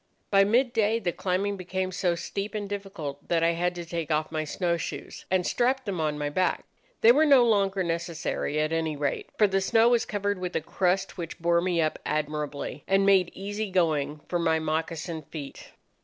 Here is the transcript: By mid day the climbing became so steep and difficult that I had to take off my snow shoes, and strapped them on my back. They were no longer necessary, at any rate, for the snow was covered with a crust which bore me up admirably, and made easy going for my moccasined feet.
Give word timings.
By 0.31 0.43
mid 0.43 0.73
day 0.73 0.97
the 0.97 1.11
climbing 1.11 1.57
became 1.57 1.91
so 1.91 2.15
steep 2.15 2.55
and 2.55 2.67
difficult 2.67 3.27
that 3.27 3.43
I 3.43 3.51
had 3.51 3.75
to 3.75 3.85
take 3.85 4.09
off 4.09 4.31
my 4.31 4.43
snow 4.43 4.75
shoes, 4.75 5.25
and 5.29 5.45
strapped 5.45 5.85
them 5.85 6.01
on 6.01 6.17
my 6.17 6.27
back. 6.27 6.63
They 7.01 7.11
were 7.11 7.23
no 7.23 7.45
longer 7.45 7.83
necessary, 7.83 8.59
at 8.59 8.73
any 8.73 8.95
rate, 8.95 9.29
for 9.37 9.45
the 9.45 9.61
snow 9.61 9.89
was 9.89 10.05
covered 10.05 10.39
with 10.39 10.55
a 10.55 10.61
crust 10.61 11.19
which 11.19 11.37
bore 11.37 11.61
me 11.61 11.79
up 11.79 11.99
admirably, 12.03 12.83
and 12.87 13.05
made 13.05 13.29
easy 13.35 13.69
going 13.69 14.21
for 14.27 14.39
my 14.39 14.57
moccasined 14.57 15.27
feet. 15.27 15.69